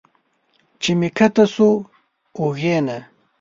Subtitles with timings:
[0.81, 1.69] چې مې ښکته شو
[2.39, 2.97] اوږې نه